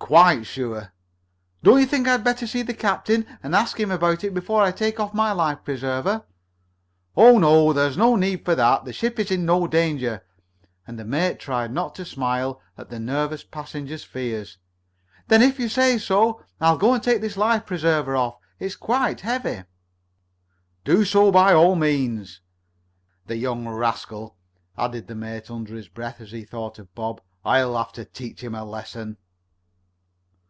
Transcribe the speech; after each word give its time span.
"Quite 0.00 0.42
sure." 0.44 0.92
"Don't 1.62 1.80
you 1.80 1.86
think 1.86 2.06
I 2.06 2.10
had 2.12 2.24
better 2.24 2.46
see 2.46 2.60
the 2.60 2.74
captain 2.74 3.24
and 3.42 3.54
ask 3.56 3.80
him 3.80 3.90
about 3.90 4.22
it 4.22 4.34
before 4.34 4.60
I 4.62 4.70
take 4.70 5.00
off 5.00 5.14
my 5.14 5.32
life 5.32 5.64
preserver?" 5.64 6.24
"Oh, 7.16 7.38
no; 7.38 7.72
there 7.72 7.88
is 7.88 7.96
no 7.96 8.14
need 8.14 8.46
of 8.46 8.58
that. 8.58 8.84
The 8.84 8.92
ship 8.92 9.18
is 9.18 9.30
in 9.30 9.46
no 9.46 9.66
danger," 9.66 10.22
and 10.86 10.98
the 10.98 11.06
mate 11.06 11.38
tried 11.40 11.72
not 11.72 11.94
to 11.94 12.04
smile 12.04 12.60
at 12.76 12.90
the 12.90 13.00
nervous 13.00 13.44
passenger's 13.44 14.04
fears. 14.04 14.58
"Then 15.28 15.40
if 15.40 15.58
you 15.58 15.70
say 15.70 15.96
so 15.96 16.44
I'll 16.60 16.76
go 16.76 16.92
and 16.92 17.02
take 17.02 17.22
this 17.22 17.38
life 17.38 17.64
preserver 17.64 18.14
off. 18.14 18.36
It 18.58 18.66
is 18.66 18.76
quite 18.76 19.22
heavy." 19.22 19.64
"Do 20.84 21.06
so 21.06 21.32
by 21.32 21.54
all 21.54 21.76
means. 21.76 22.42
The 23.26 23.36
young 23.36 23.66
rascal," 23.66 24.36
added 24.76 25.06
the 25.08 25.14
mate 25.14 25.50
under 25.50 25.74
his 25.74 25.88
breath 25.88 26.20
as 26.20 26.30
he 26.32 26.44
thought 26.44 26.78
of 26.78 26.94
Bob. 26.94 27.22
"I'll 27.42 27.74
have 27.78 27.92
to 27.92 28.04
teach 28.04 28.42
him 28.44 28.54
a 28.54 28.64
lesson." 28.64 29.16